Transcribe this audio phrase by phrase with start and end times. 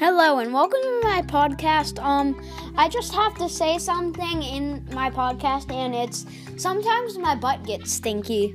[0.00, 2.02] Hello and welcome to my podcast.
[2.02, 2.34] Um,
[2.74, 6.24] I just have to say something in my podcast, and it's
[6.56, 8.54] sometimes my butt gets stinky.